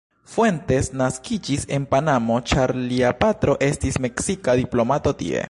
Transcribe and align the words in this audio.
Fuentes 0.35 0.87
naskiĝis 1.01 1.67
en 1.77 1.85
Panamo 1.91 2.39
ĉar 2.53 2.73
lia 2.89 3.13
patro 3.21 3.57
estis 3.69 4.01
meksika 4.07 4.59
diplomato 4.63 5.17
tie. 5.23 5.39